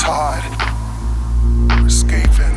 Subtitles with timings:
[0.00, 0.42] tide.
[1.86, 2.56] Escaping.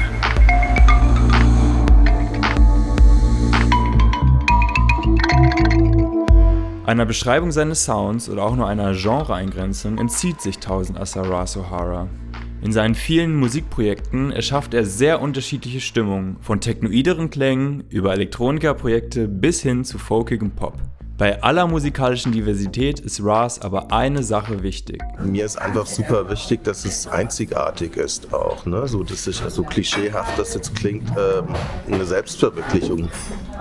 [6.86, 12.08] Einer Beschreibung seines Sounds oder auch nur einer Genreeingrenzung entzieht sich 1000 Asaras O'Hara.
[12.62, 19.62] In seinen vielen Musikprojekten erschafft er sehr unterschiedliche Stimmungen, von technoideren Klängen über Elektronikerprojekte bis
[19.62, 20.78] hin zu folkigem Pop.
[21.16, 25.00] Bei aller musikalischen Diversität ist Ras aber eine Sache wichtig.
[25.24, 28.66] Mir ist einfach super wichtig, dass es einzigartig ist auch.
[28.66, 28.88] Ne?
[28.88, 31.46] So, dass ich so klischeehaft das jetzt klingt, ähm,
[31.92, 33.10] eine Selbstverwirklichung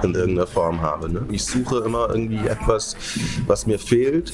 [0.03, 1.13] in irgendeiner Form habe.
[1.13, 1.27] Ne?
[1.31, 2.97] Ich suche immer irgendwie etwas,
[3.47, 4.33] was mir fehlt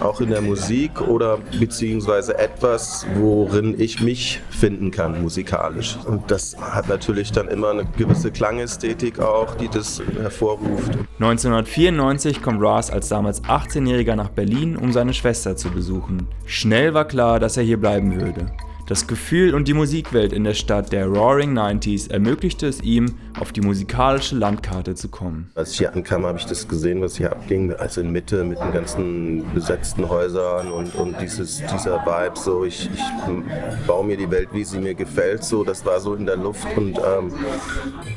[0.00, 5.98] auch in der Musik oder beziehungsweise etwas, worin ich mich finden kann musikalisch.
[6.06, 10.92] Und das hat natürlich dann immer eine gewisse Klangästhetik auch, die das hervorruft.
[11.18, 16.26] 1994 kommt Ross als damals 18-Jähriger nach Berlin, um seine Schwester zu besuchen.
[16.46, 18.52] Schnell war klar, dass er hier bleiben würde.
[18.90, 23.52] Das Gefühl und die Musikwelt in der Stadt der Roaring Nineties ermöglichte es ihm, auf
[23.52, 25.48] die musikalische Landkarte zu kommen.
[25.54, 27.72] Als ich hier ankam, habe ich das gesehen, was hier abging.
[27.72, 32.36] Also in Mitte mit den ganzen besetzten Häusern und, und dieses, dieser Vibe.
[32.36, 35.44] So, ich, ich baue mir die Welt, wie sie mir gefällt.
[35.44, 37.32] So, das war so in der Luft und ähm,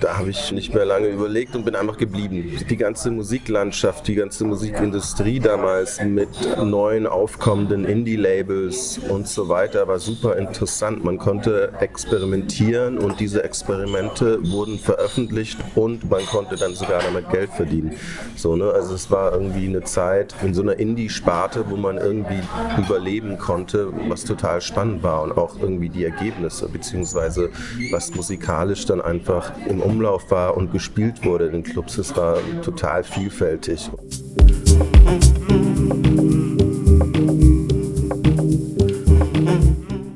[0.02, 2.52] da habe ich nicht mehr lange überlegt und bin einfach geblieben.
[2.68, 10.00] Die ganze Musiklandschaft, die ganze Musikindustrie damals mit neuen aufkommenden Indie-Labels und so weiter war
[10.00, 11.04] super interessant interessant.
[11.04, 17.50] Man konnte experimentieren und diese Experimente wurden veröffentlicht und man konnte dann sogar damit Geld
[17.52, 17.98] verdienen.
[18.38, 18.72] So, ne?
[18.72, 22.40] Also es war irgendwie eine Zeit in so einer Indie-Sparte, wo man irgendwie
[22.78, 27.50] überleben konnte, was total spannend war und auch irgendwie die Ergebnisse, beziehungsweise
[27.92, 31.98] was musikalisch dann einfach im Umlauf war und gespielt wurde in den Clubs.
[31.98, 33.92] Es war total vielfältig.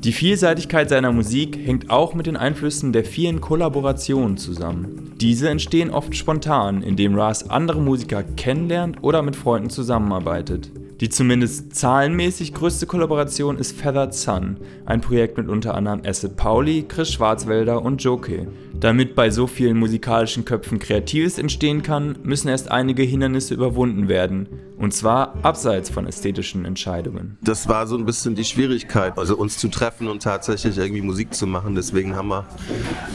[0.08, 5.12] Die Vielseitigkeit seiner Musik hängt auch mit den Einflüssen der vielen Kollaborationen zusammen.
[5.20, 10.70] Diese entstehen oft spontan, indem Ras andere Musiker kennenlernt oder mit Freunden zusammenarbeitet.
[11.00, 16.86] Die zumindest zahlenmäßig größte Kollaboration ist Feathered Sun, ein Projekt mit unter anderem Acid Pauli,
[16.88, 18.48] Chris Schwarzwälder und Joke.
[18.80, 24.48] Damit bei so vielen musikalischen Köpfen Kreatives entstehen kann, müssen erst einige Hindernisse überwunden werden.
[24.76, 27.36] Und zwar abseits von ästhetischen Entscheidungen.
[27.42, 31.34] Das war so ein bisschen die Schwierigkeit, also uns zu treffen und tatsächlich irgendwie Musik
[31.34, 31.74] zu machen.
[31.74, 32.46] Deswegen haben wir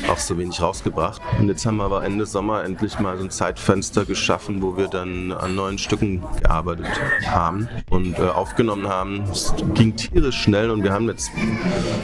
[0.09, 1.21] auch so wenig rausgebracht.
[1.39, 4.87] Und jetzt haben wir aber Ende Sommer endlich mal so ein Zeitfenster geschaffen, wo wir
[4.87, 6.87] dann an neuen Stücken gearbeitet
[7.25, 9.23] haben und äh, aufgenommen haben.
[9.31, 11.31] Es ging tierisch schnell und wir haben jetzt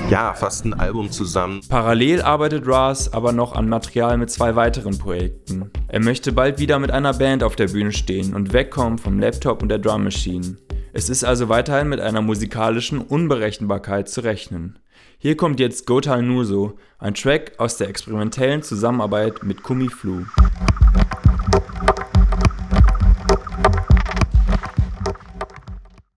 [0.10, 1.62] ja fast ein Album zusammen.
[1.70, 5.72] Parallel arbeitet Ras aber noch an Material mit zwei weiteren Projekten.
[5.88, 9.62] Er möchte bald wieder mit einer Band auf der Bühne stehen und wegkommen vom Laptop
[9.62, 10.58] und der Drum Machine.
[10.94, 14.80] Es ist also weiterhin mit einer musikalischen Unberechenbarkeit zu rechnen.
[15.20, 20.24] Hier kommt jetzt Gotal Nuso, ein Track aus der experimentellen Zusammenarbeit mit Kumi Flu.